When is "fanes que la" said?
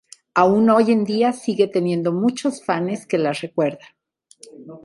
2.65-3.33